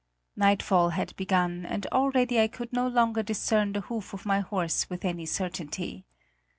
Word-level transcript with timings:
Nightfall 0.35 0.89
had 0.93 1.15
begun, 1.15 1.63
and 1.63 1.85
already 1.91 2.39
I 2.39 2.47
could 2.47 2.73
no 2.73 2.87
longer 2.87 3.21
discern 3.21 3.73
the 3.73 3.81
hoof 3.81 4.15
of 4.15 4.25
my 4.25 4.39
horse 4.39 4.89
with 4.89 5.05
any 5.05 5.27
certainty. 5.27 6.05